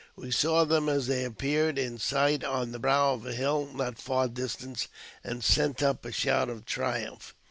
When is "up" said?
5.83-6.05